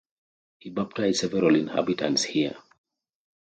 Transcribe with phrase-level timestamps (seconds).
[0.57, 2.57] He baptized several inhabitants here.